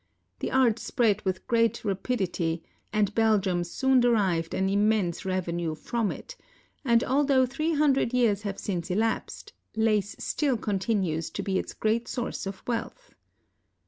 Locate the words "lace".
9.75-10.15